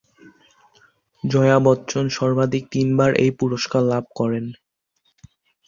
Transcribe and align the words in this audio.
জয়া 1.23 1.57
বচ্চন 1.59 2.05
সর্বাধিক 2.09 2.63
তিনবার 2.71 3.11
এই 3.15 3.31
পুরস্কার 3.39 3.81
লাভ 3.83 4.03
করেন। 4.15 4.45